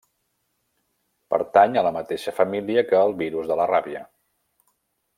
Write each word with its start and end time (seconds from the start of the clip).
Pertany 1.33 1.77
a 1.77 1.83
la 1.89 1.93
mateixa 1.97 2.35
família 2.39 2.87
que 2.91 3.05
el 3.09 3.17
virus 3.23 3.53
de 3.55 3.59
la 3.63 3.69
ràbia. 3.77 4.03